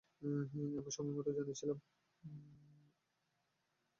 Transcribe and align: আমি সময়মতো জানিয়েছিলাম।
আমি 0.77 0.91
সময়মতো 0.91 1.29
জানিয়েছিলাম। 1.37 1.77